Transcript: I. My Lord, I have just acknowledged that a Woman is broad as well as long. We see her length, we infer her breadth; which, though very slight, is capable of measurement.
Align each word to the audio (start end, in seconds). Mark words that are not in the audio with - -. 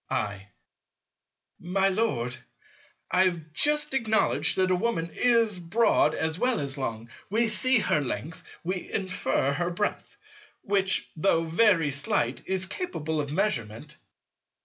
I. 0.09 0.47
My 1.59 1.89
Lord, 1.89 2.35
I 3.11 3.25
have 3.25 3.53
just 3.53 3.93
acknowledged 3.93 4.55
that 4.55 4.71
a 4.71 4.75
Woman 4.75 5.11
is 5.13 5.59
broad 5.59 6.15
as 6.15 6.39
well 6.39 6.59
as 6.59 6.75
long. 6.75 7.11
We 7.29 7.47
see 7.49 7.77
her 7.77 8.01
length, 8.01 8.41
we 8.63 8.91
infer 8.91 9.51
her 9.53 9.69
breadth; 9.69 10.17
which, 10.63 11.07
though 11.15 11.43
very 11.43 11.91
slight, 11.91 12.41
is 12.47 12.65
capable 12.65 13.21
of 13.21 13.31
measurement. 13.31 13.97